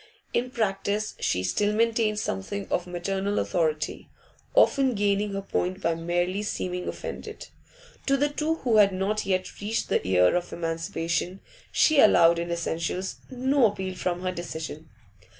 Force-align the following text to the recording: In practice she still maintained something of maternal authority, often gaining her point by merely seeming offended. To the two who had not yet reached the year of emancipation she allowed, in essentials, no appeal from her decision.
In 0.33 0.49
practice 0.49 1.13
she 1.19 1.43
still 1.43 1.73
maintained 1.75 2.17
something 2.17 2.67
of 2.71 2.87
maternal 2.87 3.37
authority, 3.37 4.09
often 4.55 4.95
gaining 4.95 5.33
her 5.33 5.43
point 5.43 5.79
by 5.79 5.93
merely 5.93 6.41
seeming 6.41 6.87
offended. 6.87 7.49
To 8.07 8.17
the 8.17 8.29
two 8.29 8.55
who 8.55 8.77
had 8.77 8.91
not 8.93 9.27
yet 9.27 9.61
reached 9.61 9.89
the 9.89 10.01
year 10.03 10.35
of 10.35 10.51
emancipation 10.51 11.39
she 11.71 11.99
allowed, 11.99 12.39
in 12.39 12.49
essentials, 12.49 13.17
no 13.29 13.67
appeal 13.67 13.93
from 13.93 14.23
her 14.23 14.31
decision. 14.31 14.89